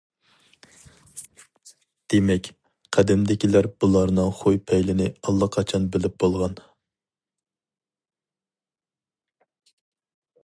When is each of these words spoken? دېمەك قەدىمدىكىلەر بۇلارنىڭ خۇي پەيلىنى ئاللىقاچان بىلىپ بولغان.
دېمەك 2.13 2.49
قەدىمدىكىلەر 2.97 3.69
بۇلارنىڭ 3.83 4.31
خۇي 4.39 4.57
پەيلىنى 4.71 5.09
ئاللىقاچان 5.21 5.85
بىلىپ 5.95 6.17
بولغان. 6.23 6.57